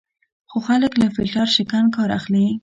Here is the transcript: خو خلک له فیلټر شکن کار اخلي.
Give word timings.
خو 0.49 0.57
خلک 0.67 0.91
له 1.01 1.07
فیلټر 1.15 1.47
شکن 1.55 1.85
کار 1.95 2.09
اخلي. 2.17 2.45